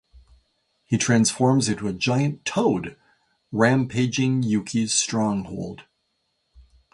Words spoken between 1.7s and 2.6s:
a giant